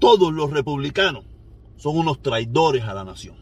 todos 0.00 0.32
los 0.32 0.50
republicanos 0.50 1.24
son 1.76 1.98
unos 1.98 2.20
traidores 2.22 2.82
a 2.84 2.94
la 2.94 3.04
nación. 3.04 3.36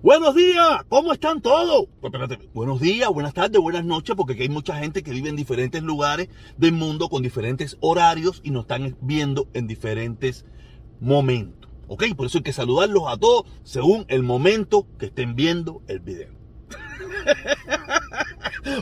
Buenos 0.00 0.36
días, 0.36 0.84
¿cómo 0.88 1.12
están 1.12 1.40
todos? 1.42 1.86
Pues 2.00 2.12
espérate, 2.14 2.48
buenos 2.54 2.80
días, 2.80 3.10
buenas 3.10 3.34
tardes, 3.34 3.60
buenas 3.60 3.84
noches, 3.84 4.14
porque 4.14 4.34
aquí 4.34 4.42
hay 4.42 4.48
mucha 4.48 4.78
gente 4.78 5.02
que 5.02 5.10
vive 5.10 5.30
en 5.30 5.34
diferentes 5.34 5.82
lugares 5.82 6.28
del 6.56 6.72
mundo 6.72 7.08
con 7.08 7.24
diferentes 7.24 7.76
horarios 7.80 8.40
y 8.44 8.52
nos 8.52 8.62
están 8.62 8.96
viendo 9.00 9.48
en 9.52 9.66
diferentes 9.66 10.44
momentos. 11.00 11.65
¿Ok? 11.88 12.04
Por 12.16 12.26
eso 12.26 12.38
hay 12.38 12.44
que 12.44 12.52
saludarlos 12.52 13.04
a 13.06 13.16
todos 13.16 13.44
según 13.62 14.04
el 14.08 14.22
momento 14.22 14.86
que 14.98 15.06
estén 15.06 15.36
viendo 15.36 15.82
el 15.86 16.00
video. 16.00 16.30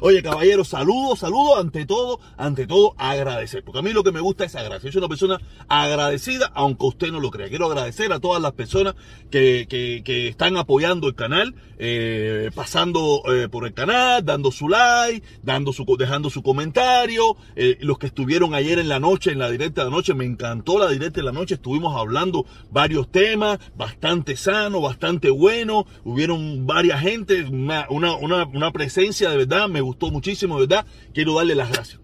Oye, 0.00 0.22
caballero, 0.22 0.64
saludo, 0.64 1.16
saludo, 1.16 1.58
ante 1.58 1.86
todo, 1.86 2.20
ante 2.36 2.66
todo, 2.66 2.94
agradecer. 2.98 3.62
Porque 3.64 3.80
a 3.80 3.82
mí 3.82 3.92
lo 3.92 4.02
que 4.04 4.12
me 4.12 4.20
gusta 4.20 4.44
es 4.44 4.54
agradecer. 4.54 4.90
Yo 4.90 4.92
soy 4.92 4.98
una 5.00 5.08
persona 5.08 5.40
agradecida, 5.68 6.50
aunque 6.54 6.86
usted 6.86 7.12
no 7.12 7.20
lo 7.20 7.30
crea. 7.30 7.48
Quiero 7.48 7.66
agradecer 7.66 8.12
a 8.12 8.20
todas 8.20 8.40
las 8.40 8.52
personas 8.52 8.94
que, 9.30 9.66
que, 9.68 10.28
están 10.28 10.56
apoyando 10.56 11.08
el 11.08 11.14
canal, 11.14 11.54
eh, 11.78 12.50
pasando 12.54 13.22
eh, 13.26 13.48
por 13.48 13.66
el 13.66 13.74
canal, 13.74 14.24
dando 14.24 14.50
su 14.50 14.68
like, 14.68 15.26
dando 15.42 15.72
su, 15.72 15.84
dejando 15.98 16.30
su 16.30 16.42
comentario. 16.42 17.36
Eh, 17.56 17.78
los 17.80 17.98
que 17.98 18.06
estuvieron 18.06 18.54
ayer 18.54 18.78
en 18.78 18.88
la 18.88 19.00
noche, 19.00 19.32
en 19.32 19.38
la 19.38 19.50
directa 19.50 19.82
de 19.82 19.90
la 19.90 19.96
noche, 19.96 20.14
me 20.14 20.24
encantó 20.24 20.78
la 20.78 20.88
directa 20.88 21.20
de 21.20 21.26
la 21.26 21.32
noche. 21.32 21.54
Estuvimos 21.54 21.96
hablando 21.96 22.46
varios 22.70 23.10
temas, 23.10 23.58
bastante 23.76 24.36
sano, 24.36 24.80
bastante 24.80 25.30
bueno. 25.30 25.86
Hubieron 26.04 26.66
varias 26.66 27.00
gente, 27.00 27.44
una, 27.44 27.86
una, 27.90 28.14
una, 28.16 28.44
una 28.46 28.70
presencia 28.70 29.30
de 29.30 29.36
verdad 29.36 29.68
me 29.74 29.80
gustó 29.80 30.10
muchísimo, 30.10 30.56
¿verdad? 30.56 30.86
Quiero 31.12 31.34
darle 31.34 31.56
las 31.56 31.70
gracias. 31.70 32.00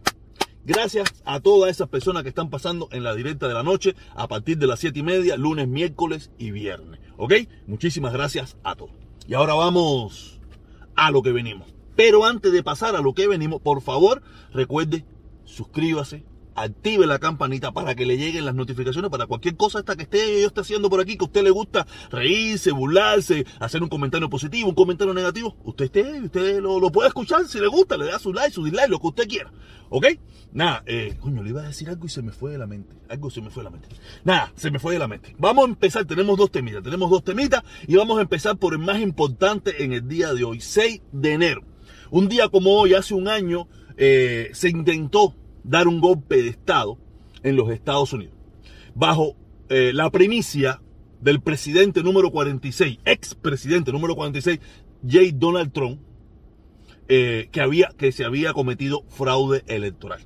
Gracias 0.65 1.23
a 1.25 1.41
todas 1.41 1.71
esas 1.71 1.89
personas 1.89 2.25
que 2.25 2.29
están 2.29 2.51
pasando 2.51 2.89
en 2.91 3.05
la 3.05 3.15
directa 3.15 3.49
de 3.49 3.55
la 3.55 3.63
noche 3.63 3.95
a 4.15 4.29
partir 4.29 4.59
de 4.59 4.67
las 4.67 4.81
7 4.81 4.99
y 4.99 5.03
media, 5.03 5.37
lunes, 5.37 5.69
miércoles 5.69 6.33
y 6.37 6.51
viernes. 6.51 7.01
¿Ok? 7.17 7.33
Muchísimas 7.67 8.13
gracias 8.13 8.59
a 8.65 8.75
todos. 8.75 8.91
Y 9.27 9.35
ahora 9.35 9.55
vamos 9.55 10.41
a 10.97 11.11
lo 11.13 11.23
que 11.23 11.31
venimos. 11.31 11.73
Pero 11.95 12.25
antes 12.25 12.53
de 12.53 12.63
pasar 12.63 12.97
a 12.97 13.01
lo 13.01 13.15
que 13.15 13.29
venimos, 13.29 13.63
por 13.63 13.83
favor, 13.83 14.23
recuerde, 14.53 15.05
suscríbase, 15.45 16.25
active 16.63 17.07
la 17.07 17.19
campanita 17.19 17.73
para 17.73 17.95
que 17.95 18.07
le 18.07 18.17
lleguen 18.17 18.45
las 18.45 18.55
notificaciones 18.55 19.11
para 19.11 19.27
cualquier 19.27 19.57
cosa 19.57 19.81
esta 19.81 19.97
que 19.97 20.03
esté 20.05 20.41
yo 20.41 20.49
esté 20.49 20.61
haciendo 20.61 20.91
por 20.91 21.01
aquí, 21.01 21.17
que 21.17 21.25
a 21.25 21.27
usted 21.27 21.43
le 21.43 21.51
gusta 21.51 21.87
reírse, 22.11 22.73
burlarse, 22.73 23.47
hacer 23.59 23.83
un 23.83 23.89
comentario 23.89 24.29
positivo, 24.29 24.69
un 24.69 24.75
comentario 24.75 25.15
negativo, 25.15 25.57
usted 25.65 25.87
esté, 25.87 26.21
usted 26.21 26.61
lo, 26.61 26.81
puede 26.91 27.09
escuchar 27.09 27.47
si 27.47 27.61
le 27.61 27.67
gusta, 27.67 27.97
le 27.97 28.07
da 28.07 28.19
su 28.19 28.33
like, 28.33 28.53
su 28.53 28.65
dislike, 28.65 28.89
lo 28.89 29.01
que 29.01 29.07
usted 29.07 29.29
quiera. 29.29 29.53
¿Ok? 29.89 30.07
Nada, 30.53 30.83
eh, 30.87 31.17
coño, 31.21 31.43
le 31.43 31.51
iba 31.51 31.63
a 31.63 31.67
decir 31.67 31.89
algo 31.89 32.07
y 32.07 32.09
se 32.09 32.23
me 32.23 32.33
fue 32.33 32.53
de 32.53 32.59
la 32.59 32.67
mente. 32.67 32.97
Algo 33.09 33.31
se 33.31 33.41
me 33.41 33.51
fue 33.51 33.63
de 33.63 33.71
la 33.71 33.71
mente. 33.71 33.89
Nada, 34.25 34.53
se 34.55 34.71
me 34.71 34.79
fue 34.79 34.93
de 34.93 34.99
la 34.99 35.09
mente. 35.09 35.35
Vamos 35.39 35.65
a 35.65 35.69
empezar, 35.69 36.05
tenemos 36.05 36.39
dos 36.39 36.51
temitas, 36.51 36.83
tenemos 36.83 37.11
dos 37.11 37.25
temitas 37.25 37.63
y 37.87 37.97
vamos 37.97 38.19
a 38.19 38.23
empezar 38.23 38.57
por 38.57 38.73
el 38.73 38.79
más 38.79 39.01
importante 39.01 39.83
en 39.85 39.93
el 39.93 40.07
día 40.07 40.33
de 40.33 40.45
hoy, 40.45 40.61
6 40.61 41.03
de 41.13 41.33
enero. 41.33 41.63
Un 42.11 42.29
día 42.29 42.49
como 42.49 42.73
hoy, 42.73 42.95
hace 42.95 43.15
un 43.15 43.29
año, 43.29 43.69
eh, 43.97 44.51
se 44.53 44.69
intentó 44.69 45.35
dar 45.65 45.89
un 45.89 46.01
golpe 46.01 46.43
de 46.43 46.49
Estado 46.49 46.99
en 47.43 47.57
los 47.57 47.71
Estados 47.71 48.13
Unidos, 48.13 48.35
bajo 48.95 49.37
eh, 49.69 49.93
la 49.95 50.11
primicia 50.11 50.81
del 51.21 51.41
presidente 51.41 52.03
número 52.03 52.31
46, 52.31 52.99
ex 53.05 53.35
presidente 53.35 53.93
número 53.93 54.15
46, 54.17 54.59
J. 55.03 55.19
Donald 55.35 55.73
Trump, 55.73 56.01
eh, 57.09 57.49
que, 57.51 57.61
había, 57.61 57.89
que 57.97 58.13
se 58.13 58.25
había 58.25 58.53
cometido 58.53 59.05
fraude 59.09 59.65
electoral. 59.67 60.21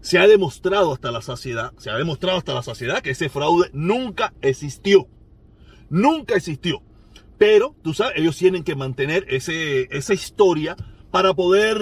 Se 0.00 0.18
ha 0.18 0.26
demostrado 0.26 0.92
hasta 0.92 1.10
la 1.10 1.22
saciedad, 1.22 1.72
se 1.78 1.90
ha 1.90 1.96
demostrado 1.96 2.38
hasta 2.38 2.54
la 2.54 2.62
saciedad 2.62 3.00
que 3.00 3.10
ese 3.10 3.28
fraude 3.28 3.70
nunca 3.72 4.34
existió. 4.42 5.08
Nunca 5.88 6.36
existió. 6.36 6.82
Pero, 7.38 7.74
tú 7.82 7.94
sabes, 7.94 8.14
ellos 8.16 8.36
tienen 8.36 8.64
que 8.64 8.76
mantener 8.76 9.26
ese, 9.28 9.88
esa 9.96 10.14
historia 10.14 10.76
para 11.10 11.34
poder, 11.34 11.78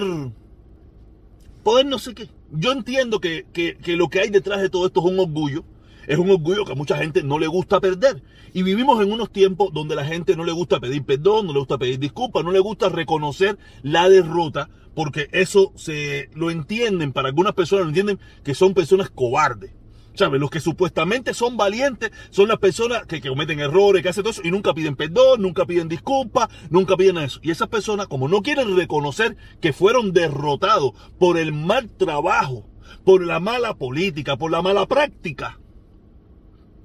poder 1.63 1.87
no 1.87 1.99
sé 1.99 2.15
qué, 2.15 2.29
yo 2.53 2.73
entiendo 2.73 3.21
que, 3.21 3.47
lo 3.87 4.09
que 4.09 4.21
hay 4.21 4.31
detrás 4.31 4.61
de 4.61 4.71
todo 4.71 4.87
esto 4.87 5.01
es 5.01 5.13
un 5.13 5.19
orgullo. 5.19 5.65
Es 6.07 6.19
un 6.19 6.31
orgullo 6.31 6.65
que 6.65 6.73
a 6.73 6.77
mucha 6.77 6.97
gente 6.97 7.23
no 7.23 7.39
le 7.39 7.47
gusta 7.47 7.81
perder. 7.81 8.23
Y 8.53 8.63
vivimos 8.63 9.01
en 9.03 9.13
unos 9.13 9.31
tiempos 9.31 9.73
donde 9.73 9.95
la 9.95 10.05
gente 10.05 10.37
no 10.37 10.45
le 10.45 10.53
gusta 10.53 10.81
pedir 10.81 11.05
perdón, 11.05 11.47
no 11.47 11.53
le 11.53 11.61
gusta 11.61 11.79
pedir 11.79 11.99
disculpas, 11.99 12.45
no 12.45 12.51
le 12.51 12.59
gusta 12.59 12.89
reconocer 12.89 13.57
la 13.83 14.09
derrota, 14.09 14.69
porque 14.95 15.29
eso 15.33 15.73
se 15.77 16.29
lo 16.35 16.51
entienden, 16.51 17.13
para 17.13 17.29
algunas 17.29 17.55
personas 17.55 17.85
lo 17.85 17.89
entienden 17.91 18.19
que 18.43 18.55
son 18.55 18.75
personas 18.75 19.11
cobardes. 19.11 19.73
¿Sabes? 20.15 20.41
Los 20.41 20.51
que 20.51 20.61
supuestamente 20.61 21.33
son 21.33 21.57
valientes 21.57 22.11
son 22.31 22.49
las 22.49 22.59
personas 22.59 23.07
que, 23.07 23.21
cometen 23.21 23.61
errores, 23.61 24.03
que 24.03 24.11
hacen 24.11 24.23
todo 24.23 24.33
eso 24.33 24.43
y 24.45 24.51
nunca 24.51 24.75
piden 24.75 24.95
perdón, 24.95 25.41
nunca 25.41 25.65
piden 25.65 25.89
disculpas, 25.89 26.49
nunca 26.71 26.97
piden 26.97 27.19
eso. 27.19 27.41
Y 27.43 27.51
esas 27.51 27.69
personas, 27.69 28.09
como 28.09 28.29
no 28.29 28.43
quieren 28.43 28.77
reconocer 28.77 29.37
que 29.61 29.73
fueron 29.73 30.13
derrotados 30.13 30.93
por 31.19 31.39
el 31.39 31.53
mal 31.53 31.91
trabajo, 31.91 32.67
por 33.05 33.25
la 33.25 33.41
mala 33.41 33.75
política, 33.75 34.37
por 34.37 34.51
la 34.51 34.63
mala 34.63 34.87
práctica 34.87 35.59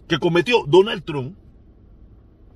que 0.08 0.20
cometió 0.20 0.64
Donald 0.66 1.04
Trump, 1.04 1.38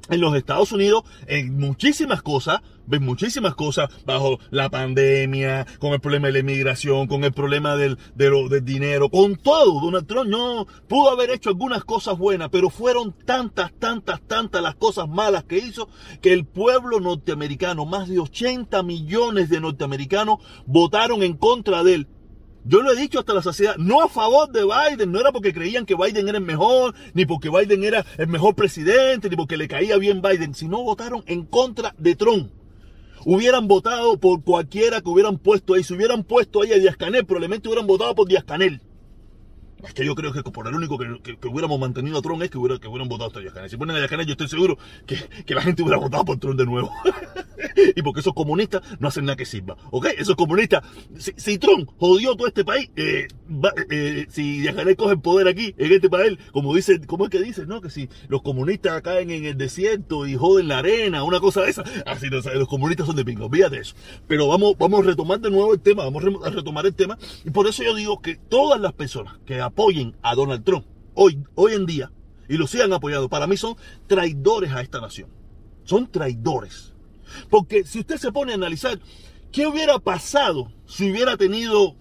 en 0.09 0.21
los 0.21 0.35
Estados 0.35 0.71
Unidos 0.71 1.03
en 1.27 1.57
muchísimas 1.57 2.21
cosas, 2.21 2.61
muchísimas 2.99 3.55
cosas 3.55 3.89
bajo 4.05 4.39
la 4.49 4.69
pandemia, 4.69 5.65
con 5.79 5.93
el 5.93 5.99
problema 5.99 6.27
de 6.27 6.33
la 6.33 6.39
inmigración, 6.39 7.07
con 7.07 7.23
el 7.23 7.33
problema 7.33 7.75
del, 7.75 7.97
del 8.15 8.65
dinero, 8.65 9.09
con 9.09 9.35
todo. 9.35 9.79
Donald 9.79 10.07
Trump 10.07 10.29
no 10.29 10.67
pudo 10.87 11.11
haber 11.11 11.31
hecho 11.31 11.49
algunas 11.49 11.83
cosas 11.83 12.17
buenas, 12.17 12.49
pero 12.49 12.69
fueron 12.69 13.13
tantas, 13.25 13.71
tantas, 13.73 14.21
tantas 14.21 14.61
las 14.61 14.75
cosas 14.75 15.07
malas 15.07 15.43
que 15.43 15.57
hizo 15.57 15.89
que 16.21 16.33
el 16.33 16.45
pueblo 16.45 16.99
norteamericano, 16.99 17.85
más 17.85 18.09
de 18.09 18.19
80 18.19 18.83
millones 18.83 19.49
de 19.49 19.59
norteamericanos, 19.59 20.39
votaron 20.65 21.23
en 21.23 21.33
contra 21.33 21.83
de 21.83 21.95
él 21.95 22.07
yo 22.63 22.81
lo 22.81 22.91
he 22.91 22.95
dicho 22.95 23.19
hasta 23.19 23.33
la 23.33 23.41
saciedad, 23.41 23.75
no 23.77 24.01
a 24.01 24.07
favor 24.07 24.51
de 24.51 24.63
Biden, 24.63 25.11
no 25.11 25.19
era 25.19 25.31
porque 25.31 25.53
creían 25.53 25.85
que 25.85 25.95
Biden 25.95 26.27
era 26.27 26.37
el 26.37 26.43
mejor, 26.43 26.93
ni 27.13 27.25
porque 27.25 27.49
Biden 27.49 27.83
era 27.83 28.05
el 28.17 28.27
mejor 28.27 28.53
presidente, 28.55 29.29
ni 29.29 29.35
porque 29.35 29.57
le 29.57 29.67
caía 29.67 29.97
bien 29.97 30.21
Biden, 30.21 30.53
sino 30.53 30.83
votaron 30.83 31.23
en 31.25 31.45
contra 31.45 31.95
de 31.97 32.15
Trump. 32.15 32.51
Hubieran 33.25 33.67
votado 33.67 34.19
por 34.19 34.43
cualquiera 34.43 35.01
que 35.01 35.09
hubieran 35.09 35.37
puesto 35.37 35.73
ahí. 35.73 35.83
Si 35.83 35.93
hubieran 35.93 36.23
puesto 36.23 36.61
ahí 36.61 36.73
a 36.73 36.77
Díaz 36.77 36.97
Canel, 36.97 37.25
probablemente 37.25 37.67
hubieran 37.67 37.87
votado 37.87 38.15
por 38.15 38.27
Díaz 38.27 38.43
Canel. 38.43 38.81
Es 39.83 39.93
que 39.93 40.05
yo 40.05 40.13
creo 40.13 40.31
que 40.31 40.43
por 40.43 40.67
el 40.67 40.75
único 40.75 40.97
que, 40.97 41.07
hubiéramos 41.47 41.79
mantenido 41.79 42.19
a 42.19 42.21
Trump 42.21 42.41
es 42.43 42.51
que, 42.51 42.57
hubiera, 42.57 42.79
que 42.79 42.87
hubieran 42.87 43.09
votado 43.09 43.31
a 43.35 43.41
Díaz 43.41 43.71
Si 43.71 43.77
ponen 43.77 43.95
a 43.95 43.99
Díaz 43.99 44.11
yo 44.25 44.33
estoy 44.33 44.47
seguro 44.47 44.77
que, 45.07 45.17
que 45.45 45.55
la 45.55 45.61
gente 45.61 45.81
hubiera 45.81 45.97
votado 45.97 46.23
por 46.25 46.37
Trump 46.37 46.57
de 46.57 46.65
nuevo. 46.65 46.91
y 47.95 48.01
porque 48.01 48.21
esos 48.21 48.33
comunistas 48.33 48.81
no 48.99 49.07
hacen 49.07 49.25
nada 49.25 49.35
que 49.35 49.45
sirva. 49.45 49.77
¿Ok? 49.91 50.07
Esos 50.17 50.35
comunistas, 50.35 50.83
si, 51.17 51.57
Trump 51.57 51.89
jodió 51.97 52.35
todo 52.35 52.47
este 52.47 52.65
país, 52.65 52.89
eh, 52.95 53.27
eh, 53.89 54.25
si 54.29 54.59
Díaz 54.59 54.75
coge 54.97 55.13
el 55.13 55.21
poder 55.21 55.47
aquí, 55.47 55.75
en 55.77 55.91
este 55.91 56.09
país, 56.09 56.37
como 56.51 56.73
dice, 56.75 56.99
¿cómo 57.05 57.25
es 57.25 57.29
que 57.29 57.41
dice? 57.41 57.65
No, 57.65 57.81
que 57.81 57.89
si 57.89 58.09
los 58.27 58.41
comunistas 58.41 59.01
caen 59.01 59.31
en 59.31 59.45
el 59.45 59.57
desierto 59.57 60.25
y 60.27 60.35
joden 60.35 60.67
la 60.67 60.79
arena, 60.79 61.23
una 61.23 61.39
cosa 61.39 61.61
de 61.61 61.69
esa, 61.69 61.83
así 62.05 62.29
no, 62.29 62.39
los 62.39 62.67
comunistas 62.67 63.07
son 63.07 63.15
de 63.15 63.25
pingo, 63.25 63.45
olvídate 63.45 63.79
eso. 63.79 63.95
Pero 64.27 64.47
vamos, 64.47 64.75
vamos 64.77 65.01
a 65.01 65.03
retomar 65.03 65.39
de 65.39 65.51
nuevo 65.51 65.73
el 65.73 65.79
tema, 65.79 66.03
vamos 66.03 66.23
a 66.43 66.49
retomar 66.49 66.85
el 66.85 66.93
tema. 66.93 67.17
Y 67.45 67.51
por 67.51 67.67
eso 67.67 67.83
yo 67.83 67.95
digo 67.95 68.21
que 68.21 68.35
todas 68.35 68.79
las 68.79 68.93
personas 68.93 69.39
que 69.45 69.61
apoyen 69.61 70.15
a 70.21 70.35
Donald 70.35 70.63
Trump 70.63 70.85
hoy, 71.13 71.43
hoy 71.55 71.73
en 71.73 71.85
día 71.85 72.11
y 72.47 72.57
lo 72.57 72.67
sigan 72.67 72.91
apoyando, 72.91 73.29
para 73.29 73.47
mí 73.47 73.55
son 73.55 73.75
traidores 74.07 74.71
a 74.71 74.81
esta 74.81 74.99
nación. 74.99 75.29
Son 75.83 76.11
traidores. 76.11 76.93
Porque 77.49 77.83
si 77.83 77.99
usted 77.99 78.17
se 78.17 78.31
pone 78.31 78.51
a 78.51 78.55
analizar 78.55 78.99
qué 79.51 79.67
hubiera 79.67 79.99
pasado 79.99 80.71
si 80.85 81.11
hubiera 81.11 81.37
tenido, 81.37 81.95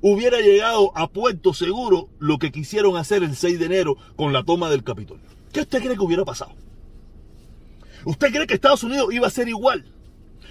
hubiera 0.00 0.40
llegado 0.40 0.92
a 0.96 1.08
puerto 1.08 1.54
seguro 1.54 2.08
lo 2.18 2.38
que 2.38 2.52
quisieron 2.52 2.96
hacer 2.96 3.22
el 3.22 3.36
6 3.36 3.58
de 3.58 3.66
enero 3.66 3.96
con 4.16 4.32
la 4.32 4.44
toma 4.44 4.70
del 4.70 4.84
Capitolio. 4.84 5.24
¿Qué 5.52 5.60
usted 5.60 5.80
cree 5.82 5.96
que 5.96 6.02
hubiera 6.02 6.24
pasado? 6.24 6.52
¿Usted 8.04 8.30
cree 8.30 8.46
que 8.46 8.54
Estados 8.54 8.82
Unidos 8.82 9.08
iba 9.12 9.26
a 9.26 9.30
ser 9.30 9.48
igual? 9.48 9.84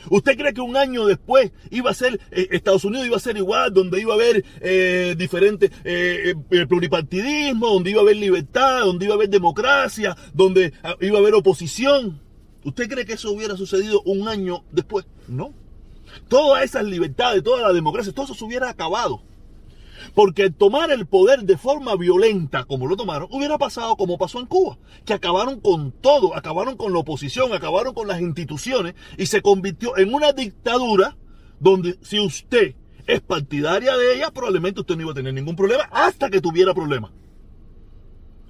¿Usted 0.10 0.38
cree 0.38 0.54
que 0.54 0.62
un 0.62 0.78
año 0.78 1.06
después 1.06 1.52
iba 1.70 1.92
a 1.92 1.94
ser, 1.94 2.20
eh, 2.32 2.48
Estados 2.52 2.86
Unidos 2.86 3.08
iba 3.08 3.18
a 3.18 3.22
ser 3.22 3.38
igual, 3.38 3.74
donde 3.74 4.00
iba 4.00 4.14
a 4.14 4.16
haber 4.16 4.44
eh, 4.62 5.16
diferentes 5.18 5.72
eh, 5.84 6.34
pluripartidismo, 6.68 7.68
donde 7.68 7.92
iba 7.92 8.00
a 8.00 8.04
haber 8.04 8.16
libertad, 8.16 8.82
donde 8.82 9.06
iba 9.06 9.14
a 9.14 9.18
haber 9.18 9.30
democracia, 9.30 10.16
donde 10.34 10.74
ah, 10.84 10.96
iba 11.02 11.18
a 11.18 11.22
haber 11.22 11.36
oposición? 11.36 12.22
¿Usted 12.68 12.90
cree 12.90 13.06
que 13.06 13.14
eso 13.14 13.32
hubiera 13.32 13.56
sucedido 13.56 14.02
un 14.02 14.28
año 14.28 14.66
después? 14.74 15.06
No. 15.30 15.54
Todas 16.28 16.66
esas 16.66 16.84
libertades, 16.84 17.42
toda 17.42 17.62
la 17.62 17.72
democracia, 17.72 18.12
todo 18.12 18.26
eso 18.26 18.34
se 18.34 18.44
hubiera 18.44 18.70
acabado. 18.70 19.22
Porque 20.14 20.50
tomar 20.50 20.92
el 20.92 21.06
poder 21.06 21.44
de 21.44 21.56
forma 21.56 21.96
violenta, 21.96 22.66
como 22.66 22.86
lo 22.88 22.98
tomaron, 22.98 23.30
hubiera 23.32 23.58
pasado 23.58 23.96
como 23.96 24.18
pasó 24.18 24.42
en 24.42 24.48
Cuba, 24.48 24.78
que 25.06 25.14
acabaron 25.14 25.62
con 25.62 25.94
todo, 25.94 26.36
acabaron 26.36 26.76
con 26.76 26.92
la 26.92 27.00
oposición, 27.00 27.54
acabaron 27.54 27.94
con 27.94 28.10
las 28.10 28.20
instituciones 28.20 28.96
y 29.18 29.28
se 29.28 29.42
convirtió 29.42 29.98
en 29.98 30.14
una 30.14 30.34
dictadura 30.34 31.16
donde 31.62 31.98
si 32.02 32.20
usted 32.20 32.76
es 33.06 33.22
partidaria 33.22 33.96
de 33.96 34.18
ella, 34.18 34.32
probablemente 34.32 34.82
usted 34.82 34.98
no 34.98 35.04
iba 35.04 35.12
a 35.12 35.16
tener 35.16 35.34
ningún 35.34 35.56
problema 35.56 35.86
hasta 35.90 36.30
que 36.30 36.42
tuviera 36.42 36.74
problemas. 36.74 37.12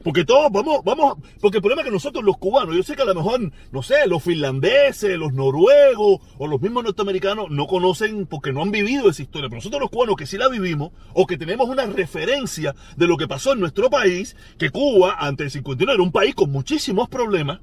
Porque 0.07 0.23
todos 0.23 0.49
vamos, 0.53 0.85
vamos, 0.85 1.17
porque 1.41 1.57
el 1.57 1.61
problema 1.61 1.81
es 1.81 1.87
que 1.87 1.91
nosotros 1.91 2.23
los 2.23 2.37
cubanos, 2.37 2.73
yo 2.73 2.81
sé 2.81 2.95
que 2.95 3.01
a 3.01 3.05
lo 3.05 3.13
mejor, 3.13 3.51
no 3.73 3.83
sé, 3.83 4.07
los 4.07 4.23
finlandeses, 4.23 5.19
los 5.19 5.33
noruegos 5.33 6.21
o 6.37 6.47
los 6.47 6.61
mismos 6.61 6.85
norteamericanos 6.85 7.49
no 7.49 7.67
conocen 7.67 8.25
porque 8.25 8.53
no 8.53 8.61
han 8.61 8.71
vivido 8.71 9.09
esa 9.09 9.21
historia. 9.21 9.49
Pero 9.49 9.57
nosotros 9.57 9.81
los 9.81 9.89
cubanos 9.89 10.15
que 10.15 10.25
sí 10.25 10.37
la 10.37 10.47
vivimos 10.47 10.93
o 11.13 11.27
que 11.27 11.37
tenemos 11.37 11.67
una 11.67 11.85
referencia 11.87 12.73
de 12.95 13.05
lo 13.05 13.17
que 13.17 13.27
pasó 13.27 13.51
en 13.51 13.59
nuestro 13.59 13.89
país, 13.89 14.37
que 14.57 14.69
Cuba 14.69 15.17
ante 15.19 15.43
el 15.43 15.51
51 15.51 15.91
era 15.91 16.01
un 16.01 16.13
país 16.13 16.35
con 16.35 16.53
muchísimos 16.53 17.09
problemas, 17.09 17.59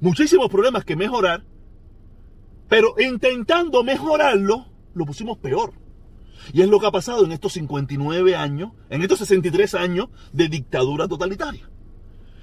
muchísimos 0.00 0.48
problemas 0.48 0.86
que 0.86 0.96
mejorar, 0.96 1.44
pero 2.70 2.94
intentando 2.98 3.84
mejorarlo, 3.84 4.64
lo 4.94 5.04
pusimos 5.04 5.36
peor. 5.36 5.74
Y 6.52 6.62
es 6.62 6.68
lo 6.68 6.80
que 6.80 6.86
ha 6.86 6.90
pasado 6.90 7.24
en 7.24 7.32
estos 7.32 7.52
59 7.54 8.36
años, 8.36 8.72
en 8.88 9.02
estos 9.02 9.18
63 9.20 9.74
años 9.74 10.08
de 10.32 10.48
dictadura 10.48 11.08
totalitaria. 11.08 11.68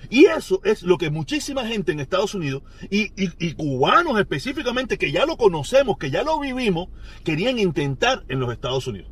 Y 0.10 0.26
eso 0.26 0.62
es 0.64 0.84
lo 0.84 0.98
que 0.98 1.10
muchísima 1.10 1.66
gente 1.66 1.92
en 1.92 2.00
Estados 2.00 2.34
Unidos 2.34 2.64
y, 2.90 3.10
cubanos 3.54 4.20
específicamente 4.20 4.98
que 4.98 5.12
ya 5.12 5.26
lo 5.26 5.38
conocemos, 5.38 5.98
que 5.98 6.12
ya 6.12 6.24
lo 6.24 6.40
vivimos, 6.40 6.90
querían 7.24 7.60
intentar 7.60 8.24
en 8.30 8.40
los 8.40 8.52
Estados 8.52 8.88
Unidos. 8.88 9.12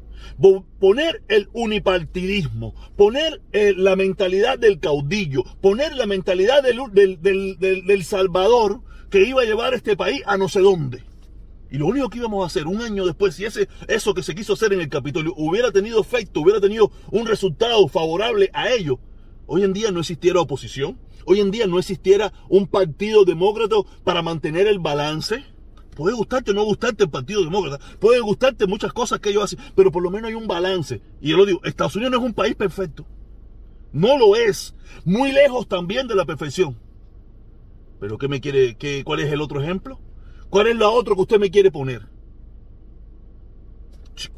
Poner 0.80 1.22
el 1.28 1.50
unipartidismo, 1.54 2.74
poner 2.96 3.42
eh, 3.52 3.74
la 3.76 3.96
mentalidad 3.96 4.58
del 4.58 4.80
caudillo, 4.80 5.44
poner 5.62 5.96
la 5.96 6.08
mentalidad 6.08 6.64
del, 6.64 6.78
del 6.92 8.04
Salvador 8.04 8.82
que 9.10 9.24
iba 9.24 9.42
a 9.42 9.46
llevar 9.46 9.74
este 9.74 9.96
país 9.96 10.22
a 10.26 10.38
no 10.38 10.50
sé 10.50 10.62
dónde. 10.62 11.04
Y 11.72 11.78
lo 11.78 11.88
único 11.88 12.10
que 12.10 12.20
íbamos 12.20 12.44
a 12.44 12.48
hacer 12.48 12.68
un 12.68 12.82
año 12.82 13.06
después, 13.06 13.36
si 13.36 13.46
ese, 13.46 13.68
eso 13.88 14.14
que 14.14 14.24
se 14.24 14.36
quiso 14.36 14.54
hacer 14.54 14.74
en 14.74 14.82
el 14.82 14.90
Capitolio 14.90 15.34
hubiera 15.36 15.72
tenido 15.72 16.00
efecto, 16.00 16.42
hubiera 16.42 16.62
tenido 16.62 16.92
un 17.12 17.26
resultado 17.26 17.88
favorable 17.88 18.50
a 18.54 18.70
ello, 18.70 19.00
hoy 19.48 19.64
en 19.64 19.74
día 19.74 19.92
no 19.92 20.00
existiera 20.00 20.40
oposición, 20.40 21.00
hoy 21.26 21.40
en 21.40 21.52
día 21.52 21.68
no 21.68 21.80
existiera 21.80 22.32
un 22.50 22.68
partido 22.68 23.26
demócrata 23.26 23.76
para 24.04 24.22
mantener 24.22 24.68
el 24.68 24.80
balance. 24.80 25.44
Puede 25.96 26.16
gustarte 26.16 26.52
o 26.52 26.54
no 26.54 26.66
gustarte 26.66 27.06
el 27.06 27.10
Partido 27.10 27.42
Demócrata, 27.42 27.80
puede 28.00 28.20
gustarte 28.20 28.68
muchas 28.68 28.92
cosas 28.92 29.22
que 29.22 29.30
ellos 29.30 29.46
hacen, 29.46 29.60
pero 29.76 29.94
por 29.94 30.04
lo 30.04 30.12
menos 30.12 30.28
hay 30.28 30.36
un 30.36 30.46
balance. 30.46 31.02
Y 31.22 31.30
yo 31.30 31.38
lo 31.38 31.46
digo, 31.46 31.62
Estados 31.64 31.96
Unidos 31.96 32.12
no 32.12 32.18
es 32.18 32.24
un 32.26 32.34
país 32.34 32.54
perfecto. 32.54 33.08
No 33.94 34.18
lo 34.18 34.36
es. 34.36 34.76
Muy 35.06 35.32
lejos 35.32 35.70
también 35.70 36.06
de 36.08 36.16
la 36.16 36.26
perfección. 36.26 36.78
Pero 38.02 38.18
¿qué 38.18 38.28
me 38.28 38.42
quiere? 38.42 38.76
Qué, 38.76 39.04
¿Cuál 39.06 39.22
es 39.22 39.32
el 39.32 39.40
otro 39.40 39.62
ejemplo? 39.62 40.02
¿Cuál 40.56 40.68
es 40.68 40.78
la 40.78 40.88
otra 40.88 41.16
que 41.16 41.22
usted 41.22 41.38
me 41.38 41.52
quiere 41.52 41.70
poner? 41.70 42.08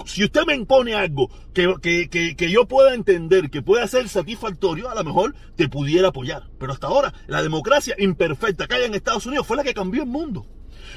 Si 0.07 0.23
usted 0.23 0.47
me 0.47 0.55
impone 0.55 0.95
algo 0.95 1.29
que, 1.53 2.49
yo 2.51 2.67
pueda 2.67 2.95
entender, 2.95 3.51
que 3.51 3.61
pueda 3.61 3.87
ser 3.87 4.09
satisfactorio, 4.09 4.89
a 4.89 4.95
lo 4.95 5.03
mejor 5.03 5.35
te 5.55 5.69
pudiera 5.69 6.07
apoyar. 6.07 6.49
Pero 6.57 6.73
hasta 6.73 6.87
ahora, 6.87 7.13
la 7.27 7.43
democracia 7.43 7.93
imperfecta 7.99 8.65
que 8.65 8.73
hay 8.73 8.85
en 8.85 8.95
Estados 8.95 9.27
Unidos 9.27 9.45
fue 9.45 9.57
la 9.57 9.63
que 9.63 9.75
cambió 9.75 10.01
el 10.01 10.09
mundo. 10.09 10.47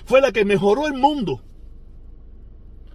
Fue 0.06 0.22
la 0.22 0.32
que 0.32 0.46
mejoró 0.46 0.87
el 0.87 0.94
mundo. 0.94 1.43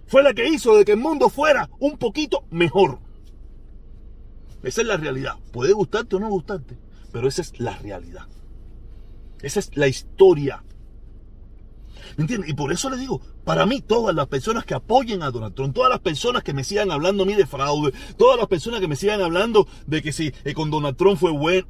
Fue 0.08 0.24
la 0.24 0.34
que 0.34 0.48
hizo 0.48 0.76
de 0.76 0.84
que 0.84 0.94
el 0.94 0.98
mundo 0.98 1.28
fuera 1.28 1.70
un 1.78 1.96
poquito 1.96 2.44
mejor. 2.50 2.98
Esa 4.64 4.80
es 4.80 4.86
la 4.88 4.96
realidad. 4.96 5.36
Puede 5.52 5.74
gustarte 5.74 6.16
o 6.16 6.18
no 6.18 6.28
gustarte, 6.28 6.76
pero 7.12 7.28
esa 7.28 7.42
es 7.42 7.60
la 7.60 7.78
realidad. 7.78 8.26
Esa 9.42 9.60
es 9.60 9.76
la 9.76 9.86
historia. 9.86 10.64
¿Me 12.16 12.22
entiendes? 12.22 12.50
Y 12.50 12.54
por 12.54 12.72
eso 12.72 12.90
le 12.90 12.96
digo, 12.96 13.20
para 13.44 13.66
mí, 13.66 13.80
todas 13.80 14.14
las 14.14 14.26
personas 14.28 14.64
que 14.64 14.74
apoyen 14.74 15.22
a 15.22 15.30
Donald 15.30 15.54
Trump, 15.54 15.74
todas 15.74 15.90
las 15.90 16.00
personas 16.00 16.42
que 16.42 16.54
me 16.54 16.64
sigan 16.64 16.90
hablando 16.90 17.22
a 17.22 17.26
mí 17.26 17.34
de 17.34 17.46
fraude, 17.46 17.92
todas 18.16 18.38
las 18.38 18.46
personas 18.46 18.80
que 18.80 18.88
me 18.88 18.96
sigan 18.96 19.20
hablando 19.20 19.66
de 19.86 20.02
que 20.02 20.12
si 20.12 20.32
eh, 20.44 20.54
con 20.54 20.70
Donald 20.70 20.96
Trump 20.96 21.18
fue 21.18 21.30
bueno, 21.30 21.66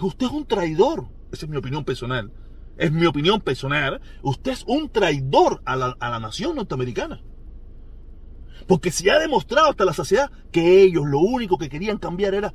usted 0.00 0.26
es 0.26 0.32
un 0.32 0.46
traidor. 0.46 1.06
Esa 1.32 1.46
es 1.46 1.50
mi 1.50 1.56
opinión 1.56 1.84
personal. 1.84 2.32
Es 2.76 2.92
mi 2.92 3.06
opinión 3.06 3.40
personal. 3.40 4.00
Usted 4.22 4.52
es 4.52 4.64
un 4.66 4.88
traidor 4.88 5.62
a 5.64 5.76
la, 5.76 5.96
a 5.98 6.10
la 6.10 6.20
nación 6.20 6.56
norteamericana. 6.56 7.22
Porque 8.66 8.90
se 8.90 9.10
ha 9.10 9.18
demostrado 9.18 9.70
hasta 9.70 9.84
la 9.84 9.94
saciedad 9.94 10.30
que 10.52 10.82
ellos 10.82 11.06
lo 11.06 11.20
único 11.20 11.58
que 11.58 11.68
querían 11.68 11.98
cambiar 11.98 12.34
era 12.34 12.52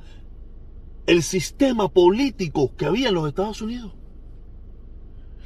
el 1.06 1.22
sistema 1.22 1.88
político 1.88 2.74
que 2.76 2.86
había 2.86 3.08
en 3.08 3.14
los 3.14 3.28
Estados 3.28 3.60
Unidos. 3.60 3.92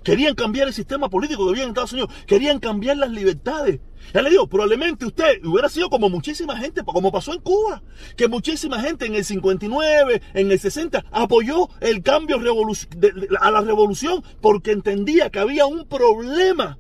Querían 0.08 0.34
cambiar 0.34 0.69
el 0.69 0.72
sistema 0.72 1.10
político 1.10 1.44
que 1.44 1.50
había 1.50 1.64
en 1.64 1.69
Estados 1.69 1.93
Unidos. 1.93 2.10
Querían 2.26 2.60
cambiar 2.60 2.96
las 2.96 3.10
libertades. 3.10 3.78
Ya 4.14 4.22
le 4.22 4.31
digo, 4.31 4.49
probablemente 4.49 5.05
usted 5.05 5.44
hubiera 5.44 5.69
sido 5.69 5.90
como 5.90 6.08
muchísima 6.08 6.56
gente, 6.56 6.82
como 6.82 7.12
pasó 7.12 7.34
en 7.34 7.43
Cuba, 7.43 7.82
que 8.16 8.26
muchísima 8.26 8.81
gente 8.81 9.05
en 9.05 9.16
el 9.16 9.22
59, 9.22 10.22
en 10.32 10.50
el 10.50 10.58
60, 10.58 11.05
apoyó 11.10 11.69
el 11.82 12.02
cambio 12.02 12.38
a 13.38 13.50
la 13.50 13.60
revolución 13.60 14.25
porque 14.40 14.72
entendía 14.72 15.28
que 15.28 15.40
había 15.40 15.66
un 15.66 15.87
problema 15.87 16.78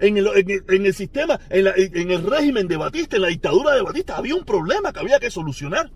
en 0.00 0.16
el, 0.16 0.94
sistema, 0.94 1.38
en, 1.50 1.68
en, 1.76 2.10
el 2.10 2.28
régimen 2.28 2.66
de 2.66 2.76
Batista, 2.76 3.14
en 3.14 3.22
la 3.22 3.28
dictadura 3.28 3.76
de 3.76 3.82
Batista, 3.82 4.16
había 4.16 4.34
un 4.34 4.44
problema 4.44 4.92
que 4.92 4.98
había 4.98 5.20
que 5.20 5.30
solucionar. 5.30 5.92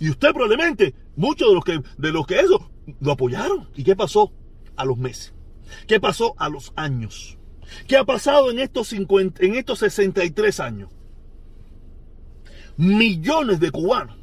Y 0.00 0.10
usted 0.10 0.32
probablemente, 0.32 0.96
muchos 1.14 1.50
de 1.50 1.54
los 1.54 1.64
que, 1.64 1.80
de 1.98 2.10
los 2.10 2.26
que 2.26 2.40
eso, 2.40 2.68
lo 2.98 3.12
apoyaron. 3.12 3.68
¿Y 3.76 3.84
qué 3.84 3.94
pasó? 3.94 4.32
A 4.74 4.84
los 4.84 4.98
meses. 4.98 5.37
¿Qué 5.86 6.00
pasó 6.00 6.34
a 6.38 6.48
los 6.48 6.72
años? 6.76 7.38
¿Qué 7.86 7.96
ha 7.96 8.04
pasado 8.04 8.50
en 8.50 8.58
estos, 8.58 8.88
50, 8.88 9.44
en 9.44 9.54
estos 9.54 9.80
63 9.80 10.60
años? 10.60 10.90
Millones 12.76 13.60
de 13.60 13.70
cubanos 13.70 14.16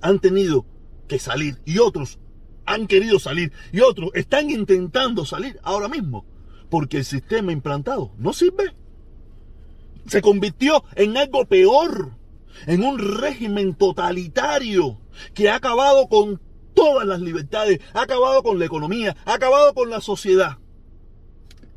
han 0.00 0.18
tenido 0.18 0.66
que 1.08 1.18
salir 1.18 1.58
y 1.64 1.78
otros 1.78 2.18
han 2.66 2.86
querido 2.86 3.18
salir 3.18 3.52
y 3.72 3.80
otros 3.80 4.10
están 4.14 4.50
intentando 4.50 5.24
salir 5.24 5.58
ahora 5.62 5.88
mismo 5.88 6.26
porque 6.68 6.98
el 6.98 7.04
sistema 7.04 7.52
implantado 7.52 8.12
no 8.18 8.32
sirve. 8.32 8.74
Se 10.06 10.20
convirtió 10.20 10.84
en 10.94 11.16
algo 11.16 11.46
peor, 11.46 12.12
en 12.66 12.84
un 12.84 12.98
régimen 12.98 13.74
totalitario 13.74 15.00
que 15.34 15.48
ha 15.48 15.56
acabado 15.56 16.08
con 16.08 16.40
todas 16.86 17.06
las 17.06 17.20
libertades, 17.20 17.80
ha 17.94 18.02
acabado 18.02 18.42
con 18.44 18.58
la 18.60 18.64
economía, 18.64 19.16
ha 19.24 19.34
acabado 19.34 19.74
con 19.74 19.90
la 19.90 20.00
sociedad. 20.00 20.58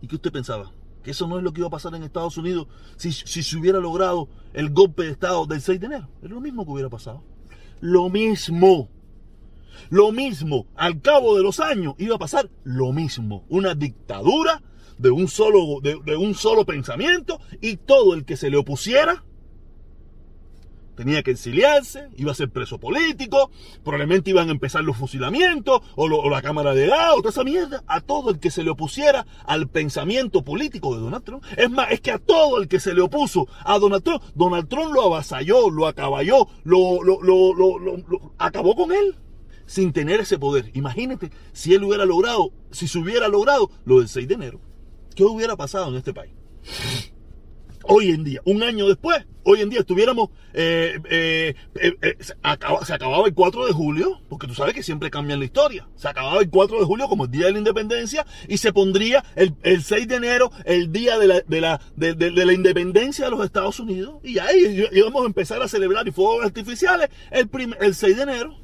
¿Y 0.01 0.07
qué 0.07 0.15
usted 0.15 0.31
pensaba? 0.31 0.71
Que 1.03 1.11
eso 1.11 1.27
no 1.27 1.37
es 1.39 1.43
lo 1.43 1.51
que 1.51 1.61
iba 1.61 1.67
a 1.67 1.71
pasar 1.71 1.95
en 1.95 2.03
Estados 2.03 2.37
Unidos 2.37 2.67
si, 2.95 3.11
se 3.11 3.57
hubiera 3.57 3.79
logrado 3.79 4.29
el 4.53 4.69
golpe 4.69 5.03
de 5.03 5.11
Estado 5.11 5.47
del 5.47 5.61
6 5.61 5.79
de 5.79 5.85
enero. 5.87 6.09
Es 6.21 6.29
lo 6.29 6.39
mismo 6.39 6.63
que 6.63 6.71
hubiera 6.71 6.89
pasado. 6.89 7.23
Lo 7.81 8.09
mismo. 8.09 8.87
Lo 9.89 10.11
mismo. 10.11 10.67
Al 10.75 11.01
cabo 11.01 11.35
de 11.35 11.41
los 11.41 11.59
años 11.59 11.95
iba 11.97 12.15
a 12.15 12.19
pasar 12.19 12.49
lo 12.63 12.93
mismo. 12.93 13.45
Una 13.49 13.73
dictadura 13.73 14.61
de 14.99 15.09
un 15.09 15.27
solo, 15.27 15.79
de 15.81 16.17
un 16.17 16.35
solo 16.35 16.65
pensamiento 16.65 17.39
y 17.61 17.77
todo 17.77 18.13
el 18.13 18.25
que 18.25 18.37
se 18.37 18.51
le 18.51 18.57
opusiera 18.57 19.23
tenía 20.99 21.23
que 21.23 21.31
exiliarse, 21.31 22.09
iba 22.17 22.33
a 22.33 22.35
ser 22.35 22.49
preso 22.49 22.77
político, 22.77 23.51
probablemente 23.85 24.31
iban 24.31 24.49
a 24.49 24.51
empezar 24.51 24.83
los 24.83 24.97
fusilamientos 24.97 25.79
o, 25.95 26.29
la 26.29 26.41
Cámara 26.41 26.73
de 26.73 26.87
Gas, 26.87 27.13
o 27.13 27.17
toda 27.19 27.29
esa 27.29 27.45
mierda, 27.45 27.85
a 27.87 28.01
todo 28.01 28.31
el 28.31 28.39
que 28.39 28.51
se 28.51 28.63
le 28.63 28.69
opusiera 28.69 29.25
al 29.45 29.69
pensamiento 29.69 30.43
político 30.43 30.93
de 30.93 30.99
Donald 30.99 31.23
Trump. 31.23 31.45
Es 31.55 31.69
más, 31.69 31.89
es 31.91 32.01
que 32.01 32.11
a 32.11 32.19
todo 32.19 32.61
el 32.61 32.67
que 32.67 32.81
se 32.81 32.93
le 32.93 32.99
opuso 32.99 33.47
a 33.63 33.79
Donald 33.79 34.03
Trump, 34.03 34.21
Donald 34.35 34.67
Trump 34.67 34.91
lo 34.93 35.03
avasalló, 35.03 35.69
lo 35.69 35.87
acaballó, 35.87 36.49
lo, 36.65 37.01
lo, 37.01 38.33
acabó 38.37 38.75
con 38.75 38.91
él 38.91 39.15
sin 39.67 39.93
tener 39.93 40.19
ese 40.19 40.37
poder. 40.37 40.69
Imagínate 40.73 41.31
si 41.53 41.73
él 41.73 41.85
hubiera 41.85 42.03
logrado, 42.03 42.51
si 42.71 42.89
se 42.89 42.99
hubiera 42.99 43.29
logrado 43.29 43.71
lo 43.85 43.99
del 43.99 44.09
6 44.09 44.27
de 44.27 44.33
enero. 44.33 44.59
¿Qué 45.15 45.23
hubiera 45.23 45.55
pasado 45.55 45.87
en 45.91 45.95
este 45.95 46.13
país? 46.13 46.33
Hoy 47.89 48.11
en 48.11 48.23
día, 48.23 48.39
un 48.45 48.61
año 48.61 48.87
después, 48.87 49.25
hoy 49.43 49.61
en 49.61 49.69
día 49.69 49.79
estuviéramos, 49.79 50.29
eh, 50.53 50.99
eh, 51.09 51.55
eh, 51.75 52.17
se, 52.19 52.33
acababa 52.43 53.25
el 53.25 53.33
4 53.33 53.65
de 53.65 53.73
julio, 53.73 54.21
porque 54.29 54.45
tú 54.45 54.53
sabes 54.53 54.75
que 54.75 54.83
siempre 54.83 55.09
cambian 55.09 55.39
la 55.39 55.45
historia, 55.45 55.89
se 55.95 56.07
acababa 56.07 56.39
el 56.39 56.49
4 56.49 56.79
de 56.79 56.85
julio 56.85 57.07
como 57.07 57.25
el 57.25 57.31
Día 57.31 57.47
de 57.47 57.53
la 57.53 57.57
Independencia 57.57 58.27
y 58.47 58.57
se 58.57 58.71
pondría 58.71 59.23
el, 59.35 59.83
6 59.83 60.07
de 60.07 60.15
enero, 60.15 60.51
el 60.65 60.91
día 60.91 61.17
de 61.17 61.27
la, 61.27 61.41
de, 61.41 61.61
la, 61.61 61.81
de, 61.95 62.45
la 62.45 62.53
independencia 62.53 63.25
de 63.25 63.31
los 63.31 63.43
Estados 63.43 63.79
Unidos, 63.79 64.19
y 64.23 64.37
ahí 64.37 64.87
íbamos 64.91 65.23
a 65.23 65.25
empezar 65.25 65.61
a 65.63 65.67
celebrar 65.67 66.07
y 66.07 66.11
fuegos 66.11 66.45
artificiales 66.45 67.09
el, 67.31 67.49
el 67.79 67.95
6 67.95 68.17
de 68.17 68.23
enero. 68.23 68.55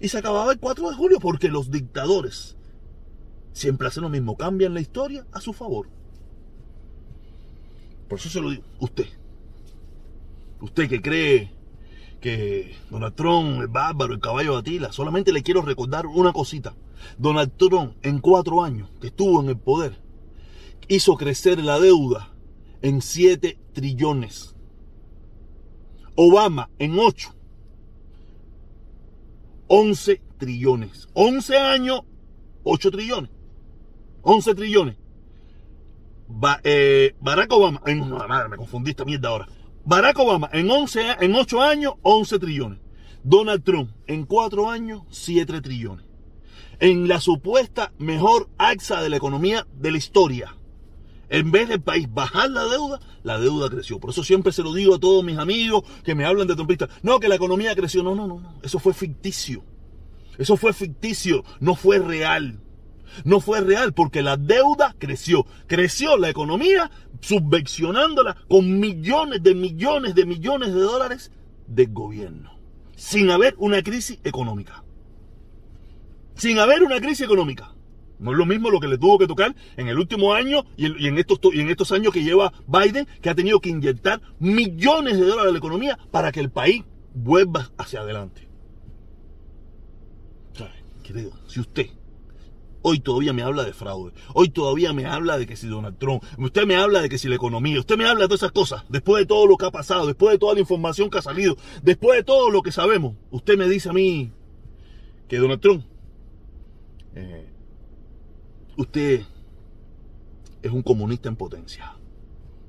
Y 0.00 0.08
se 0.08 0.18
acababa 0.18 0.52
el 0.52 0.58
4 0.58 0.88
de 0.88 0.96
julio 0.96 1.18
porque 1.20 1.48
los 1.48 1.70
dictadores 1.70 2.56
siempre 3.52 3.88
hacen 3.88 4.02
lo 4.02 4.08
mismo, 4.08 4.36
cambian 4.36 4.74
la 4.74 4.80
historia 4.80 5.26
a 5.32 5.40
su 5.40 5.52
favor. 5.52 5.88
Por 8.08 8.18
eso 8.18 8.28
se 8.28 8.40
lo 8.40 8.50
digo, 8.50 8.62
usted. 8.80 9.06
Usted 10.60 10.88
que 10.88 11.02
cree 11.02 11.52
que 12.20 12.74
Donald 12.90 13.14
Trump 13.14 13.62
es 13.62 13.70
bárbaro, 13.70 14.14
el 14.14 14.20
caballo 14.20 14.52
de 14.52 14.58
Atila, 14.58 14.92
solamente 14.92 15.32
le 15.32 15.42
quiero 15.42 15.62
recordar 15.62 16.06
una 16.06 16.32
cosita. 16.32 16.74
Donald 17.18 17.52
Trump 17.58 17.94
en 18.02 18.18
cuatro 18.18 18.62
años 18.62 18.88
que 19.00 19.08
estuvo 19.08 19.40
en 19.42 19.50
el 19.50 19.58
poder 19.58 20.00
hizo 20.88 21.16
crecer 21.16 21.62
la 21.62 21.78
deuda 21.78 22.32
en 22.82 23.00
7 23.02 23.58
trillones. 23.72 24.54
Obama 26.16 26.70
en 26.78 26.98
8. 26.98 27.34
11 29.68 30.22
trillones. 30.38 31.08
11 31.14 31.58
años, 31.58 32.00
8 32.62 32.90
trillones. 32.90 33.30
11 34.22 34.54
trillones. 34.54 34.96
Eh, 36.62 37.14
Barack 37.20 37.52
Obama, 37.52 37.80
en, 37.86 38.10
madre, 38.10 38.48
me 38.48 38.56
confundí 38.56 38.90
esta 38.90 39.04
mierda 39.04 39.28
ahora. 39.28 39.48
Barack 39.84 40.18
Obama 40.18 40.48
en, 40.52 40.70
11, 40.70 41.16
en 41.20 41.34
8 41.34 41.62
años, 41.62 41.94
11 42.02 42.38
trillones. 42.38 42.78
Donald 43.22 43.62
Trump 43.64 43.90
en 44.06 44.26
4 44.26 44.70
años, 44.70 45.02
7 45.10 45.60
trillones. 45.60 46.04
En 46.80 47.08
la 47.08 47.20
supuesta 47.20 47.92
mejor 47.98 48.48
AXA 48.58 49.02
de 49.02 49.08
la 49.08 49.16
economía 49.16 49.66
de 49.74 49.92
la 49.92 49.98
historia. 49.98 50.56
En 51.30 51.50
vez 51.50 51.68
del 51.68 51.80
país 51.80 52.06
bajar 52.12 52.50
la 52.50 52.64
deuda, 52.64 53.00
la 53.22 53.38
deuda 53.38 53.70
creció. 53.70 53.98
Por 53.98 54.10
eso 54.10 54.22
siempre 54.22 54.52
se 54.52 54.62
lo 54.62 54.74
digo 54.74 54.96
a 54.96 55.00
todos 55.00 55.24
mis 55.24 55.38
amigos 55.38 55.84
que 56.04 56.14
me 56.14 56.24
hablan 56.24 56.46
de 56.46 56.54
trompistas. 56.54 56.90
No, 57.02 57.18
que 57.18 57.28
la 57.28 57.36
economía 57.36 57.74
creció. 57.74 58.02
No, 58.02 58.14
no, 58.14 58.26
no, 58.26 58.40
no. 58.40 58.54
Eso 58.62 58.78
fue 58.78 58.92
ficticio. 58.92 59.64
Eso 60.38 60.56
fue 60.56 60.72
ficticio, 60.72 61.44
no 61.60 61.74
fue 61.74 61.98
real. 61.98 62.60
No 63.24 63.40
fue 63.40 63.60
real 63.60 63.92
porque 63.92 64.22
la 64.22 64.36
deuda 64.36 64.94
creció. 64.98 65.46
Creció 65.66 66.16
la 66.16 66.28
economía 66.28 66.90
subvencionándola 67.20 68.36
con 68.48 68.80
millones 68.80 69.42
de 69.42 69.54
millones 69.54 70.14
de 70.14 70.26
millones 70.26 70.74
de 70.74 70.80
dólares 70.80 71.30
del 71.66 71.92
gobierno. 71.92 72.58
Sin 72.96 73.30
haber 73.30 73.54
una 73.58 73.82
crisis 73.82 74.18
económica. 74.24 74.84
Sin 76.34 76.58
haber 76.58 76.82
una 76.82 77.00
crisis 77.00 77.22
económica. 77.22 77.74
No 78.18 78.32
es 78.32 78.38
lo 78.38 78.46
mismo 78.46 78.70
lo 78.70 78.80
que 78.80 78.88
le 78.88 78.98
tuvo 78.98 79.18
que 79.18 79.26
tocar 79.26 79.54
en 79.76 79.88
el 79.88 79.98
último 79.98 80.34
año 80.34 80.64
y 80.76 80.86
en, 80.86 81.18
estos, 81.18 81.38
y 81.52 81.60
en 81.60 81.68
estos 81.68 81.92
años 81.92 82.12
que 82.12 82.22
lleva 82.22 82.52
Biden, 82.66 83.06
que 83.20 83.30
ha 83.30 83.34
tenido 83.34 83.60
que 83.60 83.70
inyectar 83.70 84.20
millones 84.38 85.18
de 85.18 85.26
dólares 85.26 85.50
a 85.50 85.52
la 85.52 85.58
economía 85.58 85.98
para 86.10 86.30
que 86.32 86.40
el 86.40 86.50
país 86.50 86.84
vuelva 87.12 87.70
hacia 87.76 88.00
adelante. 88.00 88.48
Querido, 91.02 91.32
si 91.46 91.60
usted 91.60 91.88
hoy 92.86 93.00
todavía 93.00 93.32
me 93.32 93.42
habla 93.42 93.64
de 93.64 93.72
fraude, 93.72 94.12
hoy 94.34 94.50
todavía 94.50 94.92
me 94.92 95.06
habla 95.06 95.38
de 95.38 95.46
que 95.46 95.56
si 95.56 95.66
Donald 95.66 95.96
Trump, 95.96 96.22
usted 96.38 96.66
me 96.66 96.76
habla 96.76 97.00
de 97.00 97.08
que 97.08 97.16
si 97.16 97.28
la 97.28 97.34
economía, 97.34 97.80
usted 97.80 97.96
me 97.96 98.04
habla 98.04 98.24
de 98.24 98.28
todas 98.28 98.42
esas 98.42 98.52
cosas, 98.52 98.84
después 98.90 99.22
de 99.22 99.26
todo 99.26 99.46
lo 99.46 99.56
que 99.56 99.64
ha 99.64 99.70
pasado, 99.70 100.06
después 100.06 100.32
de 100.32 100.38
toda 100.38 100.52
la 100.52 100.60
información 100.60 101.08
que 101.08 101.16
ha 101.16 101.22
salido, 101.22 101.56
después 101.82 102.18
de 102.18 102.24
todo 102.24 102.50
lo 102.50 102.60
que 102.60 102.72
sabemos, 102.72 103.14
usted 103.30 103.56
me 103.56 103.66
dice 103.68 103.88
a 103.88 103.94
mí 103.94 104.30
que 105.28 105.38
Donald 105.38 105.62
Trump, 105.62 105.82
eh, 107.14 107.48
usted 108.76 109.22
es 110.62 110.70
un 110.70 110.82
comunista 110.82 111.30
en 111.30 111.36
potencia. 111.36 111.96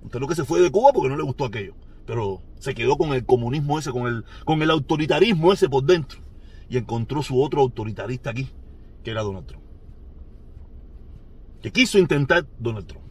Usted 0.02 0.20
lo 0.20 0.28
que 0.28 0.36
se 0.36 0.46
fue 0.46 0.62
de 0.62 0.72
Cuba 0.72 0.94
porque 0.94 1.10
no 1.10 1.18
le 1.18 1.24
gustó 1.24 1.44
aquello, 1.44 1.74
pero 2.06 2.42
se 2.60 2.74
quedó 2.74 2.98
con 2.98 3.12
el 3.12 3.26
comunismo 3.26 3.80
ese, 3.80 3.92
con 3.92 4.08
el, 4.08 4.24
con 4.46 4.62
el 4.62 4.72
autoritarismo 4.72 5.52
ese 5.52 5.68
por 5.68 5.84
dentro 5.84 6.22
y 6.70 6.78
encontró 6.78 7.22
su 7.22 7.42
otro 7.42 7.60
autoritarista 7.60 8.30
aquí, 8.30 8.48
que 9.04 9.12
era 9.12 9.22
Donald 9.22 9.46
Trump. 9.46 9.65
Que 11.66 11.72
quiso 11.72 11.98
intentar 11.98 12.46
Donald 12.60 12.86
Trump. 12.86 13.08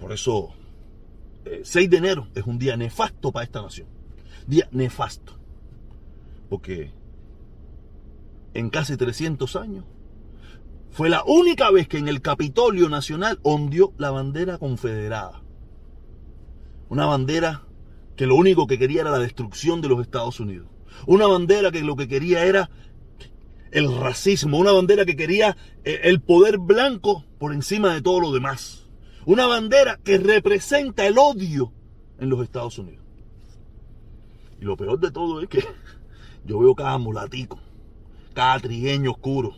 Por 0.00 0.12
eso, 0.12 0.54
6 1.44 1.76
eh, 1.76 1.88
de 1.90 1.96
enero 1.98 2.26
es 2.34 2.46
un 2.46 2.58
día 2.58 2.74
nefasto 2.74 3.32
para 3.32 3.44
esta 3.44 3.60
nación. 3.60 3.86
Día 4.46 4.66
nefasto. 4.72 5.38
Porque 6.48 6.90
en 8.54 8.70
casi 8.70 8.96
300 8.96 9.56
años 9.56 9.84
fue 10.90 11.10
la 11.10 11.22
única 11.26 11.70
vez 11.70 11.86
que 11.86 11.98
en 11.98 12.08
el 12.08 12.22
Capitolio 12.22 12.88
Nacional 12.88 13.38
ondió 13.42 13.92
la 13.98 14.10
bandera 14.10 14.56
confederada. 14.56 15.42
Una 16.88 17.04
bandera 17.04 17.64
que 18.16 18.26
lo 18.26 18.36
único 18.36 18.66
que 18.66 18.78
quería 18.78 19.02
era 19.02 19.10
la 19.10 19.18
destrucción 19.18 19.82
de 19.82 19.88
los 19.88 20.00
Estados 20.00 20.40
Unidos. 20.40 20.68
Una 21.06 21.26
bandera 21.26 21.70
que 21.70 21.82
lo 21.82 21.94
que 21.94 22.08
quería 22.08 22.46
era 22.46 22.70
el 23.74 23.92
racismo, 23.92 24.56
una 24.58 24.70
bandera 24.70 25.04
que 25.04 25.16
quería 25.16 25.56
eh, 25.84 26.02
el 26.04 26.20
poder 26.20 26.58
blanco 26.58 27.24
por 27.38 27.52
encima 27.52 27.92
de 27.92 28.00
todo 28.00 28.20
lo 28.20 28.32
demás. 28.32 28.86
Una 29.26 29.46
bandera 29.46 29.98
que 30.02 30.16
representa 30.16 31.04
el 31.06 31.18
odio 31.18 31.72
en 32.20 32.30
los 32.30 32.40
Estados 32.42 32.78
Unidos. 32.78 33.04
Y 34.60 34.64
lo 34.64 34.76
peor 34.76 35.00
de 35.00 35.10
todo 35.10 35.40
es 35.40 35.48
que 35.48 35.64
yo 36.44 36.60
veo 36.60 36.76
cada 36.76 36.98
mulatico, 36.98 37.58
cada 38.32 38.60
trigueño 38.60 39.10
oscuro, 39.10 39.56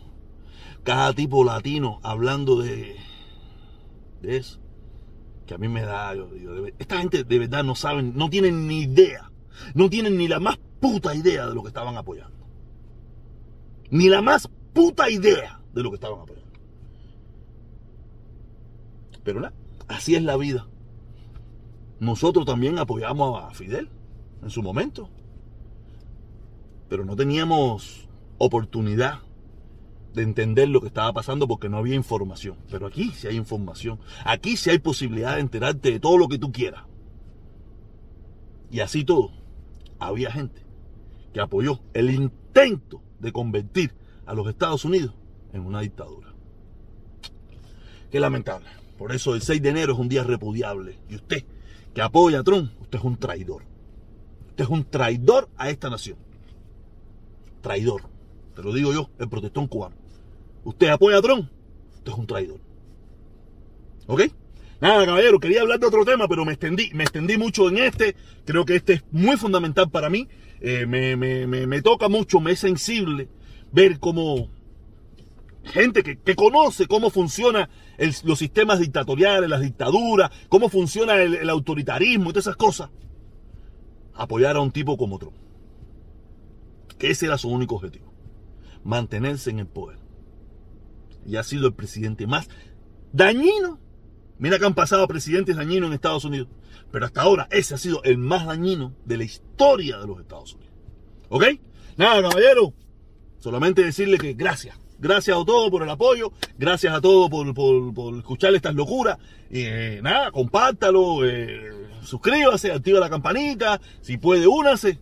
cada 0.83 1.13
tipo 1.13 1.43
latino 1.43 1.99
hablando 2.01 2.59
de, 2.59 2.95
de 4.23 4.37
eso. 4.37 4.59
Que 5.45 5.53
a 5.53 5.59
mí 5.59 5.67
me 5.67 5.83
da. 5.83 6.15
esta 6.79 6.97
gente 6.97 7.23
de 7.23 7.39
verdad 7.39 7.63
no 7.63 7.75
saben, 7.75 8.17
no 8.17 8.31
tienen 8.31 8.67
ni 8.67 8.81
idea, 8.81 9.31
no 9.75 9.91
tienen 9.91 10.17
ni 10.17 10.27
la 10.27 10.39
más 10.39 10.57
puta 10.79 11.13
idea 11.13 11.45
de 11.45 11.53
lo 11.53 11.61
que 11.61 11.67
estaban 11.67 11.95
apoyando. 11.97 12.46
Ni 13.89 14.09
la 14.09 14.21
más 14.21 14.49
puta 14.73 15.09
idea 15.09 15.61
de 15.73 15.83
lo 15.83 15.89
que 15.89 15.95
estaban 15.95 16.21
apoyando. 16.21 16.51
Pero 19.23 19.49
así 19.87 20.15
es 20.15 20.23
la 20.23 20.37
vida. 20.37 20.67
Nosotros 21.99 22.45
también 22.45 22.77
apoyamos 22.77 23.43
a 23.43 23.51
Fidel 23.51 23.89
en 24.41 24.49
su 24.49 24.61
momento. 24.61 25.09
Pero 26.89 27.05
no 27.05 27.15
teníamos 27.15 28.07
oportunidad 28.37 29.19
de 30.13 30.23
entender 30.23 30.69
lo 30.69 30.81
que 30.81 30.87
estaba 30.87 31.11
pasando 31.13 31.47
porque 31.47 31.69
no 31.69 31.77
había 31.77 31.95
información. 31.95 32.57
Pero 32.69 32.87
aquí 32.87 33.11
sí 33.11 33.27
hay 33.27 33.35
información. 33.35 33.99
Aquí 34.25 34.57
sí 34.57 34.69
hay 34.69 34.79
posibilidad 34.79 35.35
de 35.35 35.41
enterarte 35.41 35.91
de 35.91 35.99
todo 35.99 36.17
lo 36.17 36.27
que 36.27 36.39
tú 36.39 36.51
quieras. 36.51 36.83
Y 38.71 38.81
así 38.81 39.03
todo, 39.03 39.31
había 39.99 40.31
gente 40.31 40.61
que 41.33 41.39
apoyó 41.39 41.79
el 41.93 42.11
intento 42.11 43.01
de 43.19 43.31
convertir 43.31 43.93
a 44.25 44.33
los 44.33 44.47
Estados 44.47 44.85
Unidos 44.85 45.13
en 45.53 45.65
una 45.65 45.81
dictadura. 45.81 46.33
Qué 48.11 48.19
lamentable. 48.19 48.67
Por 48.97 49.11
eso 49.11 49.35
el 49.35 49.41
6 49.41 49.61
de 49.61 49.69
enero 49.69 49.93
es 49.93 49.99
un 49.99 50.09
día 50.09 50.23
repudiable. 50.23 50.99
Y 51.09 51.15
usted 51.15 51.43
que 51.93 52.01
apoya 52.01 52.39
a 52.39 52.43
Trump, 52.43 52.71
usted 52.81 52.99
es 52.99 53.03
un 53.03 53.17
traidor. 53.17 53.63
Usted 54.49 54.63
es 54.63 54.69
un 54.69 54.83
traidor 54.85 55.49
a 55.57 55.69
esta 55.69 55.89
nación. 55.89 56.17
Traidor. 57.61 58.03
Te 58.55 58.63
lo 58.63 58.73
digo 58.73 58.93
yo, 58.93 59.09
el 59.19 59.29
protestón 59.29 59.67
cubano. 59.67 59.95
Usted 60.63 60.89
apoya 60.89 61.17
a 61.17 61.21
Trump, 61.21 61.49
usted 61.95 62.11
es 62.11 62.17
un 62.17 62.27
traidor. 62.27 62.59
¿Ok? 64.07 64.21
Nada, 64.79 65.05
caballero, 65.05 65.39
quería 65.39 65.61
hablar 65.61 65.79
de 65.79 65.87
otro 65.87 66.05
tema, 66.05 66.27
pero 66.27 66.45
me 66.45 66.53
extendí, 66.53 66.91
me 66.93 67.03
extendí 67.03 67.37
mucho 67.37 67.67
en 67.69 67.79
este. 67.79 68.15
Creo 68.45 68.63
que 68.63 68.75
este 68.75 68.93
es 68.93 69.03
muy 69.11 69.35
fundamental 69.35 69.89
para 69.89 70.09
mí. 70.09 70.27
Eh, 70.61 70.85
me, 70.85 71.81
toca 71.81 72.09
mucho, 72.09 72.39
me 72.39 72.51
es 72.51 72.59
sensible 72.59 73.29
ver 73.71 73.99
cómo 73.99 74.49
gente 75.63 76.01
que, 76.01 76.35
conoce 76.35 76.87
cómo 76.87 77.09
funcionan 77.09 77.69
los 78.23 78.39
sistemas 78.39 78.79
dictatoriales, 78.79 79.49
las 79.49 79.61
dictaduras, 79.61 80.31
cómo 80.47 80.69
funciona 80.69 81.21
el, 81.21 81.49
autoritarismo 81.49 82.29
y 82.29 82.33
todas 82.33 82.45
esas 82.45 82.55
cosas, 82.55 82.89
apoyar 84.13 84.55
a 84.55 84.61
un 84.61 84.71
tipo 84.71 84.95
como 84.95 85.15
otro. 85.15 85.33
Que 86.99 87.11
ese 87.11 87.25
era 87.25 87.37
su 87.37 87.49
único 87.49 87.75
objetivo. 87.75 88.13
Mantenerse 88.83 89.49
en 89.49 89.59
el 89.59 89.67
poder. 89.67 89.99
Y 91.25 91.35
ha 91.35 91.43
sido 91.43 91.67
el 91.67 91.73
presidente 91.73 92.25
más 92.25 92.47
dañino 93.11 93.79
Mira 94.39 94.59
que 94.59 94.65
han 94.65 94.75
pasado 94.75 95.07
presidentes 95.07 95.55
dañinos 95.55 95.87
en 95.87 95.93
Estados 95.93 96.25
Unidos. 96.25 96.47
Pero 96.91 97.05
hasta 97.05 97.21
ahora 97.21 97.47
ese 97.51 97.75
ha 97.75 97.77
sido 97.77 98.03
el 98.03 98.17
más 98.17 98.45
dañino 98.45 98.93
de 99.05 99.17
la 99.17 99.23
historia 99.23 99.97
de 99.97 100.07
los 100.07 100.19
Estados 100.19 100.53
Unidos. 100.53 100.73
¿Ok? 101.29 101.43
Nada, 101.97 102.21
caballero. 102.21 102.73
Solamente 103.39 103.83
decirle 103.83 104.17
que 104.17 104.33
gracias. 104.33 104.79
Gracias 104.99 105.37
a 105.37 105.45
todos 105.45 105.69
por 105.69 105.83
el 105.83 105.89
apoyo. 105.89 106.31
Gracias 106.57 106.93
a 106.93 107.01
todos 107.01 107.29
por, 107.29 108.17
escuchar 108.17 108.55
estas 108.55 108.75
locuras. 108.75 109.17
Y 109.49 109.61
eh, 109.61 109.99
nada, 110.01 110.31
compártalo. 110.31 111.25
Eh, 111.25 111.71
suscríbase, 112.03 112.71
activa 112.71 112.99
la 112.99 113.09
campanita. 113.09 113.79
Si 114.01 114.17
puede, 114.17 114.47
únase. 114.47 114.99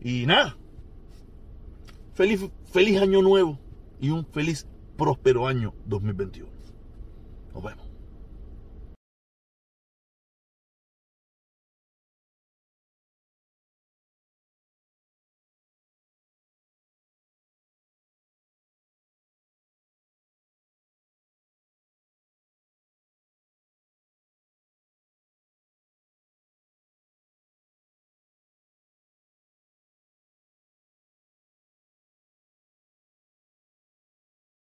Y 0.00 0.26
nada. 0.26 0.56
Feliz, 2.14 2.40
feliz 2.72 3.00
año 3.00 3.22
nuevo. 3.22 3.58
Y 4.00 4.10
un 4.10 4.26
feliz, 4.26 4.66
próspero 4.96 5.46
año 5.46 5.74
2021. 5.86 6.50
Nos 7.54 7.62
vemos. 7.62 7.91